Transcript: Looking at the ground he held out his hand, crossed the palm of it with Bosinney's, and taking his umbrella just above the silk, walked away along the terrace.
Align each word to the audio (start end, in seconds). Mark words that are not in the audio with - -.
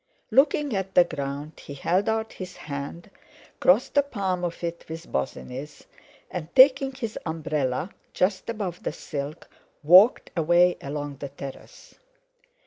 Looking 0.31 0.75
at 0.75 0.95
the 0.95 1.03
ground 1.03 1.59
he 1.63 1.75
held 1.75 2.09
out 2.09 2.33
his 2.33 2.57
hand, 2.57 3.11
crossed 3.59 3.93
the 3.93 4.01
palm 4.01 4.43
of 4.43 4.63
it 4.63 4.83
with 4.89 5.11
Bosinney's, 5.11 5.85
and 6.31 6.47
taking 6.55 6.91
his 6.91 7.19
umbrella 7.23 7.91
just 8.11 8.49
above 8.49 8.81
the 8.81 8.93
silk, 8.93 9.47
walked 9.83 10.31
away 10.35 10.75
along 10.81 11.17
the 11.17 11.29
terrace. 11.29 11.93